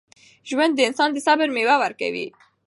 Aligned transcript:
ژوند 0.49 0.73
د 0.75 0.79
انسان 0.89 1.09
د 1.13 1.17
صبر 1.27 1.47
میوه 1.55 1.75
ورکوي. 1.83 2.27